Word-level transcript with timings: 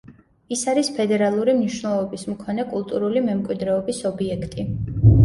ის 0.53 0.61
არის 0.71 0.87
ფედერალური 0.99 1.53
მნიშვნელობის 1.57 2.23
მქონე 2.31 2.65
კულტურული 2.71 3.23
მემკვიდრეობის 3.27 4.01
ობიექტი. 4.13 4.67